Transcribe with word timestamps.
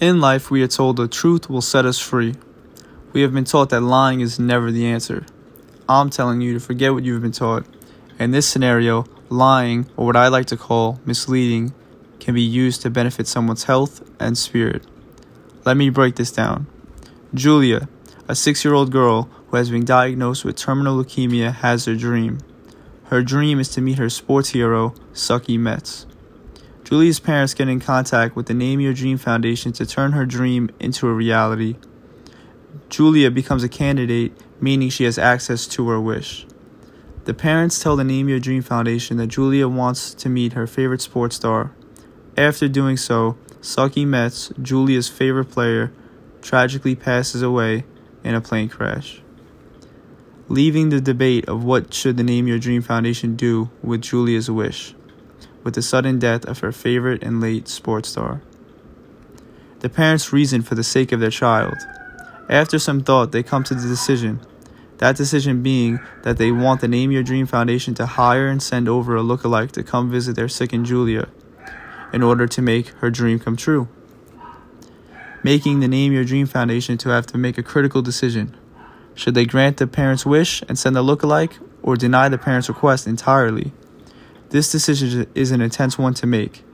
In 0.00 0.20
life, 0.20 0.48
we 0.48 0.62
are 0.62 0.68
told 0.68 0.96
the 0.96 1.08
truth 1.08 1.50
will 1.50 1.60
set 1.60 1.84
us 1.84 1.98
free. 1.98 2.36
We 3.12 3.22
have 3.22 3.34
been 3.34 3.44
taught 3.44 3.70
that 3.70 3.80
lying 3.80 4.20
is 4.20 4.38
never 4.38 4.70
the 4.70 4.86
answer. 4.86 5.26
I'm 5.88 6.08
telling 6.08 6.40
you 6.40 6.54
to 6.54 6.60
forget 6.60 6.92
what 6.92 7.04
you've 7.04 7.22
been 7.22 7.32
taught. 7.32 7.66
In 8.16 8.30
this 8.30 8.48
scenario, 8.48 9.06
lying, 9.28 9.90
or 9.96 10.06
what 10.06 10.14
I 10.14 10.28
like 10.28 10.46
to 10.46 10.56
call 10.56 11.00
misleading, 11.04 11.74
can 12.20 12.36
be 12.36 12.42
used 12.42 12.80
to 12.82 12.90
benefit 12.90 13.26
someone's 13.26 13.64
health 13.64 14.08
and 14.20 14.38
spirit. 14.38 14.86
Let 15.64 15.76
me 15.76 15.90
break 15.90 16.14
this 16.14 16.30
down. 16.30 16.68
Julia, 17.34 17.88
a 18.28 18.36
six 18.36 18.64
year 18.64 18.74
old 18.74 18.92
girl 18.92 19.28
who 19.48 19.56
has 19.56 19.68
been 19.68 19.84
diagnosed 19.84 20.44
with 20.44 20.54
terminal 20.54 21.02
leukemia, 21.02 21.52
has 21.52 21.86
her 21.86 21.96
dream. 21.96 22.38
Her 23.06 23.24
dream 23.24 23.58
is 23.58 23.68
to 23.70 23.80
meet 23.80 23.98
her 23.98 24.10
sports 24.10 24.50
hero, 24.50 24.90
Sucky 25.12 25.58
Metz. 25.58 26.06
Julia's 26.88 27.20
parents 27.20 27.52
get 27.52 27.68
in 27.68 27.80
contact 27.80 28.34
with 28.34 28.46
the 28.46 28.54
Name 28.54 28.80
Your 28.80 28.94
Dream 28.94 29.18
Foundation 29.18 29.72
to 29.72 29.84
turn 29.84 30.12
her 30.12 30.24
dream 30.24 30.70
into 30.80 31.06
a 31.06 31.12
reality. 31.12 31.76
Julia 32.88 33.30
becomes 33.30 33.62
a 33.62 33.68
candidate, 33.68 34.32
meaning 34.58 34.88
she 34.88 35.04
has 35.04 35.18
access 35.18 35.66
to 35.66 35.86
her 35.90 36.00
wish. 36.00 36.46
The 37.26 37.34
parents 37.34 37.78
tell 37.78 37.94
the 37.94 38.04
Name 38.04 38.30
Your 38.30 38.40
Dream 38.40 38.62
Foundation 38.62 39.18
that 39.18 39.26
Julia 39.26 39.68
wants 39.68 40.14
to 40.14 40.30
meet 40.30 40.54
her 40.54 40.66
favorite 40.66 41.02
sports 41.02 41.36
star. 41.36 41.72
After 42.38 42.68
doing 42.68 42.96
so, 42.96 43.36
Sucky 43.60 44.06
Metz, 44.06 44.50
Julia's 44.62 45.10
favorite 45.10 45.50
player, 45.50 45.92
tragically 46.40 46.94
passes 46.94 47.42
away 47.42 47.84
in 48.24 48.34
a 48.34 48.40
plane 48.40 48.70
crash. 48.70 49.20
Leaving 50.48 50.88
the 50.88 51.02
debate 51.02 51.46
of 51.50 51.62
what 51.62 51.92
should 51.92 52.16
the 52.16 52.24
Name 52.24 52.46
Your 52.46 52.58
Dream 52.58 52.80
Foundation 52.80 53.36
do 53.36 53.68
with 53.82 54.00
Julia's 54.00 54.50
wish 54.50 54.94
with 55.64 55.74
the 55.74 55.82
sudden 55.82 56.18
death 56.18 56.44
of 56.46 56.60
her 56.60 56.72
favorite 56.72 57.22
and 57.22 57.40
late 57.40 57.68
sports 57.68 58.10
star. 58.10 58.40
The 59.80 59.88
parents 59.88 60.32
reason 60.32 60.62
for 60.62 60.74
the 60.74 60.82
sake 60.82 61.12
of 61.12 61.20
their 61.20 61.30
child. 61.30 61.76
After 62.48 62.78
some 62.78 63.02
thought, 63.02 63.32
they 63.32 63.42
come 63.42 63.64
to 63.64 63.74
the 63.74 63.86
decision. 63.86 64.40
That 64.98 65.16
decision 65.16 65.62
being 65.62 66.00
that 66.22 66.38
they 66.38 66.50
want 66.50 66.80
the 66.80 66.88
Name 66.88 67.12
Your 67.12 67.22
Dream 67.22 67.46
Foundation 67.46 67.94
to 67.94 68.06
hire 68.06 68.48
and 68.48 68.62
send 68.62 68.88
over 68.88 69.14
a 69.14 69.22
look-alike 69.22 69.70
to 69.72 69.84
come 69.84 70.10
visit 70.10 70.34
their 70.34 70.48
sickened 70.48 70.86
Julia 70.86 71.28
in 72.12 72.22
order 72.22 72.46
to 72.48 72.62
make 72.62 72.88
her 73.00 73.10
dream 73.10 73.38
come 73.38 73.56
true. 73.56 73.86
Making 75.44 75.78
the 75.78 75.88
Name 75.88 76.12
Your 76.12 76.24
Dream 76.24 76.46
Foundation 76.46 76.98
to 76.98 77.10
have 77.10 77.26
to 77.26 77.38
make 77.38 77.58
a 77.58 77.62
critical 77.62 78.02
decision. 78.02 78.56
Should 79.14 79.34
they 79.34 79.44
grant 79.44 79.76
the 79.76 79.86
parents' 79.86 80.26
wish 80.26 80.62
and 80.68 80.78
send 80.78 80.96
a 80.96 81.02
look-alike, 81.02 81.58
or 81.82 81.96
deny 81.96 82.28
the 82.28 82.38
parents' 82.38 82.68
request 82.68 83.06
entirely? 83.06 83.72
This 84.50 84.72
decision 84.72 85.26
is 85.34 85.50
an 85.50 85.60
intense 85.60 85.98
one 85.98 86.14
to 86.14 86.26
make. 86.26 86.64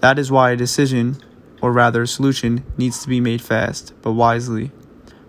That 0.00 0.18
is 0.18 0.32
why 0.32 0.52
a 0.52 0.56
decision, 0.56 1.18
or 1.60 1.70
rather 1.70 2.02
a 2.02 2.06
solution, 2.06 2.64
needs 2.78 3.02
to 3.02 3.08
be 3.08 3.20
made 3.20 3.42
fast, 3.42 3.92
but 4.00 4.12
wisely. 4.12 4.72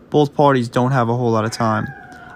Both 0.09 0.33
parties 0.33 0.69
don't 0.69 0.93
have 0.93 1.09
a 1.09 1.17
whole 1.17 1.31
lot 1.31 1.43
of 1.43 1.51
time. 1.51 1.87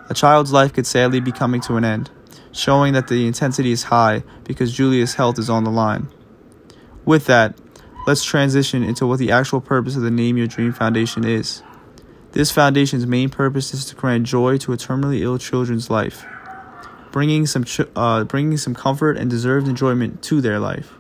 A 0.10 0.14
child's 0.14 0.52
life 0.52 0.74
could 0.74 0.86
sadly 0.86 1.22
be 1.22 1.32
coming 1.32 1.62
to 1.62 1.78
an 1.78 1.86
end, 1.86 2.12
showing 2.52 2.92
that 2.94 3.08
the 3.08 3.28
intensity 3.28 3.72
is 3.72 3.84
high 3.84 4.24
because 4.44 4.74
Julia's 4.74 5.14
health 5.14 5.40
is 5.40 5.50
on 5.50 5.64
the 5.64 5.72
line. 5.72 6.10
With 7.06 7.26
that, 7.28 7.58
let's 8.06 8.26
transition 8.26 8.84
into 8.84 9.08
what 9.08 9.20
the 9.20 9.32
actual 9.32 9.62
purpose 9.62 9.96
of 9.96 10.02
the 10.02 10.12
Name 10.12 10.36
Your 10.36 10.48
Dream 10.48 10.74
Foundation 10.74 11.24
is. 11.24 11.64
This 12.34 12.52
foundation's 12.52 13.08
main 13.08 13.30
purpose 13.30 13.74
is 13.74 13.86
to 13.86 13.96
grant 13.96 14.28
joy 14.28 14.58
to 14.58 14.74
a 14.74 14.78
terminally 14.78 15.22
ill 15.22 15.38
children's 15.38 15.90
life 15.90 16.26
bringing 17.12 17.46
some 17.46 17.66
uh, 17.96 18.24
bringing 18.24 18.58
some 18.58 18.76
comfort 18.76 19.18
and 19.18 19.30
deserved 19.30 19.68
enjoyment 19.68 20.22
to 20.24 20.42
their 20.42 20.60
life. 20.60 20.94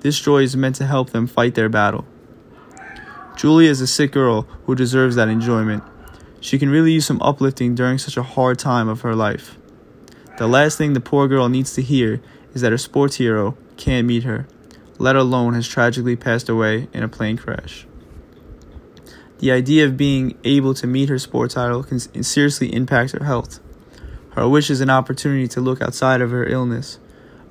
This 0.00 0.18
joy 0.18 0.42
is 0.42 0.56
meant 0.56 0.76
to 0.76 0.86
help 0.86 1.10
them 1.10 1.26
fight 1.26 1.54
their 1.54 1.68
battle. 1.68 2.06
Julia 3.36 3.70
is 3.70 3.80
a 3.80 3.86
sick 3.86 4.12
girl 4.12 4.42
who 4.64 4.74
deserves 4.74 5.16
that 5.16 5.28
enjoyment. 5.28 5.82
She 6.40 6.58
can 6.58 6.70
really 6.70 6.92
use 6.92 7.06
some 7.06 7.22
uplifting 7.22 7.74
during 7.74 7.98
such 7.98 8.16
a 8.16 8.22
hard 8.22 8.58
time 8.58 8.88
of 8.88 9.00
her 9.02 9.14
life. 9.14 9.56
The 10.38 10.46
last 10.46 10.78
thing 10.78 10.92
the 10.92 11.00
poor 11.00 11.26
girl 11.26 11.48
needs 11.48 11.72
to 11.74 11.82
hear 11.82 12.20
is 12.54 12.62
that 12.62 12.72
her 12.72 12.78
sports 12.78 13.16
hero 13.16 13.56
can't 13.76 14.06
meet 14.06 14.24
her, 14.24 14.46
let 14.98 15.16
alone 15.16 15.54
has 15.54 15.66
tragically 15.66 16.16
passed 16.16 16.48
away 16.48 16.88
in 16.92 17.02
a 17.02 17.08
plane 17.08 17.36
crash. 17.36 17.86
The 19.38 19.52
idea 19.52 19.84
of 19.84 19.96
being 19.96 20.36
able 20.42 20.74
to 20.74 20.86
meet 20.86 21.08
her 21.08 21.18
sports 21.18 21.56
idol 21.56 21.84
can 21.84 22.00
seriously 22.24 22.72
impact 22.72 23.12
her 23.12 23.24
health. 23.24 23.60
Her 24.38 24.48
wish 24.48 24.70
is 24.70 24.80
an 24.80 24.88
opportunity 24.88 25.48
to 25.48 25.60
look 25.60 25.82
outside 25.82 26.20
of 26.20 26.30
her 26.30 26.46
illness. 26.46 27.00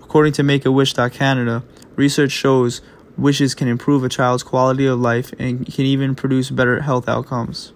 According 0.02 0.32
to 0.34 0.44
Make 0.44 0.66
a 0.66 0.72
Wish 0.72 0.94
Canada, 0.94 1.62
research 1.98 2.32
shows 2.32 2.80
wishes 3.18 3.54
can 3.54 3.68
improve 3.68 4.06
a 4.06 4.10
child's 4.10 4.42
quality 4.42 4.86
of 4.86 4.98
life 4.98 5.34
and 5.38 5.66
can 5.66 5.86
even 5.86 6.16
produce 6.16 6.50
better 6.50 6.80
health 6.80 7.10
outcomes. 7.10 7.74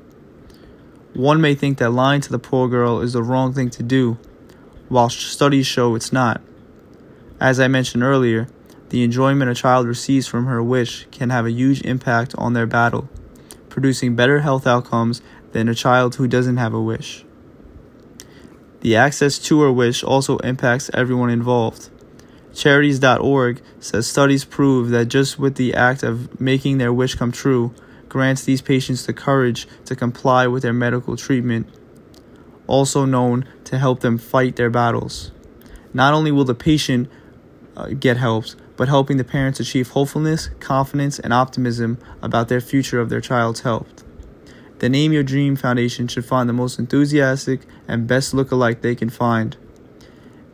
One 1.13 1.41
may 1.41 1.55
think 1.55 1.77
that 1.79 1.89
lying 1.89 2.21
to 2.21 2.29
the 2.29 2.39
poor 2.39 2.69
girl 2.69 3.01
is 3.01 3.11
the 3.11 3.21
wrong 3.21 3.51
thing 3.51 3.69
to 3.71 3.83
do, 3.83 4.17
while 4.87 5.09
studies 5.09 5.67
show 5.67 5.93
it's 5.95 6.13
not. 6.13 6.39
As 7.37 7.59
I 7.59 7.67
mentioned 7.67 8.03
earlier, 8.03 8.47
the 8.91 9.03
enjoyment 9.03 9.51
a 9.51 9.55
child 9.55 9.87
receives 9.87 10.25
from 10.25 10.45
her 10.45 10.63
wish 10.63 11.05
can 11.11 11.31
have 11.31 11.45
a 11.45 11.51
huge 11.51 11.81
impact 11.81 12.33
on 12.37 12.53
their 12.53 12.65
battle, 12.65 13.09
producing 13.67 14.15
better 14.15 14.39
health 14.39 14.65
outcomes 14.65 15.21
than 15.51 15.67
a 15.67 15.75
child 15.75 16.15
who 16.15 16.29
doesn't 16.29 16.55
have 16.55 16.73
a 16.73 16.81
wish. 16.81 17.25
The 18.81 18.95
access 18.95 19.37
to 19.39 19.61
her 19.61 19.71
wish 19.71 20.03
also 20.03 20.37
impacts 20.39 20.89
everyone 20.93 21.29
involved. 21.29 21.89
Charities.org 22.53 23.61
says 23.79 24.07
studies 24.07 24.43
prove 24.43 24.89
that 24.89 25.05
just 25.05 25.39
with 25.39 25.55
the 25.55 25.73
act 25.73 26.03
of 26.03 26.39
making 26.41 26.79
their 26.79 26.91
wish 26.91 27.15
come 27.15 27.31
true 27.31 27.73
grants 28.09 28.43
these 28.43 28.61
patients 28.61 29.05
the 29.05 29.13
courage 29.13 29.67
to 29.85 29.95
comply 29.95 30.45
with 30.45 30.63
their 30.63 30.73
medical 30.73 31.15
treatment, 31.15 31.65
also 32.67 33.05
known 33.05 33.45
to 33.63 33.77
help 33.77 34.01
them 34.01 34.17
fight 34.17 34.57
their 34.57 34.69
battles. 34.69 35.31
Not 35.93 36.13
only 36.13 36.31
will 36.31 36.43
the 36.43 36.55
patient 36.55 37.09
uh, 37.77 37.87
get 37.87 38.17
helped, 38.17 38.55
but 38.75 38.89
helping 38.89 39.17
the 39.17 39.23
parents 39.23 39.59
achieve 39.59 39.89
hopefulness, 39.89 40.49
confidence, 40.59 41.19
and 41.19 41.31
optimism 41.31 41.99
about 42.21 42.49
their 42.49 42.59
future 42.59 42.99
of 42.99 43.09
their 43.09 43.21
child's 43.21 43.61
health. 43.61 44.03
The 44.81 44.89
Name 44.89 45.13
Your 45.13 45.21
Dream 45.21 45.55
Foundation 45.55 46.07
should 46.07 46.25
find 46.25 46.49
the 46.49 46.53
most 46.53 46.79
enthusiastic 46.79 47.67
and 47.87 48.07
best 48.07 48.33
look-alike 48.33 48.81
they 48.81 48.95
can 48.95 49.11
find. 49.11 49.55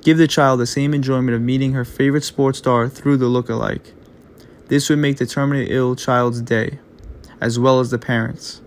Give 0.02 0.18
the 0.18 0.28
child 0.28 0.60
the 0.60 0.68
same 0.68 0.94
enjoyment 0.94 1.34
of 1.34 1.42
meeting 1.42 1.72
her 1.72 1.86
favorite 1.86 2.26
sports 2.26 2.58
star 2.58 2.90
through 2.90 3.16
the 3.16 3.28
look-alike. 3.28 3.94
This 4.68 4.90
would 4.90 5.00
make 5.00 5.16
the 5.16 5.24
terminally 5.24 5.68
ill 5.70 5.96
child's 5.96 6.42
day, 6.42 6.80
as 7.40 7.58
well 7.58 7.80
as 7.80 7.90
the 7.90 7.98
parents. 7.98 8.60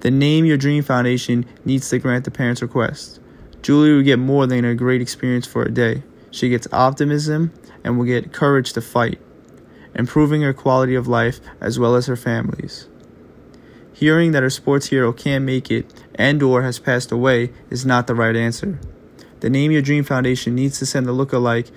The 0.00 0.10
Name 0.10 0.44
Your 0.44 0.58
Dream 0.58 0.82
Foundation 0.82 1.46
needs 1.64 1.88
to 1.88 1.98
grant 1.98 2.26
the 2.26 2.30
parents' 2.30 2.60
request. 2.60 3.18
Julie 3.62 3.94
will 3.94 4.02
get 4.02 4.18
more 4.18 4.46
than 4.46 4.66
a 4.66 4.74
great 4.74 5.00
experience 5.00 5.46
for 5.46 5.62
a 5.62 5.72
day. 5.72 6.02
She 6.30 6.50
gets 6.50 6.68
optimism 6.70 7.50
and 7.82 7.96
will 7.96 8.04
get 8.04 8.30
courage 8.30 8.74
to 8.74 8.82
fight, 8.82 9.22
improving 9.94 10.42
her 10.42 10.52
quality 10.52 10.94
of 10.94 11.08
life 11.08 11.40
as 11.62 11.78
well 11.78 11.94
as 11.94 12.08
her 12.08 12.16
family's. 12.16 12.88
Hearing 13.96 14.32
that 14.32 14.42
her 14.42 14.50
sports 14.50 14.88
hero 14.88 15.10
can't 15.10 15.46
make 15.46 15.70
it 15.70 15.90
and 16.16 16.42
or 16.42 16.60
has 16.60 16.78
passed 16.78 17.10
away 17.10 17.50
is 17.70 17.86
not 17.86 18.06
the 18.06 18.14
right 18.14 18.36
answer. 18.36 18.78
The 19.40 19.48
Name 19.48 19.70
Your 19.72 19.80
Dream 19.80 20.04
Foundation 20.04 20.54
needs 20.54 20.78
to 20.80 20.84
send 20.84 21.06
the 21.06 21.12
look-alike 21.12 21.70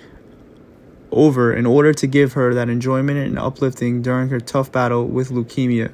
over 1.11 1.53
in 1.53 1.65
order 1.65 1.93
to 1.93 2.07
give 2.07 2.33
her 2.33 2.53
that 2.53 2.67
enjoyment 2.67 3.19
and 3.19 3.39
uplifting 3.39 4.01
during 4.01 4.27
her 4.27 4.41
tough 4.41 4.69
battle 4.69 5.07
with 5.07 5.29
leukemia. 5.29 5.93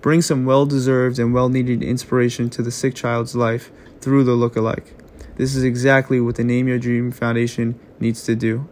Bring 0.00 0.22
some 0.22 0.46
well-deserved 0.46 1.18
and 1.18 1.34
well-needed 1.34 1.82
inspiration 1.82 2.48
to 2.48 2.62
the 2.62 2.70
sick 2.70 2.94
child's 2.94 3.36
life 3.36 3.70
through 4.00 4.24
the 4.24 4.32
look-alike. 4.32 4.94
This 5.36 5.54
is 5.54 5.64
exactly 5.64 6.18
what 6.18 6.36
the 6.36 6.44
Name 6.44 6.66
Your 6.66 6.78
Dream 6.78 7.12
Foundation 7.12 7.78
needs 8.00 8.24
to 8.24 8.34
do. 8.34 8.66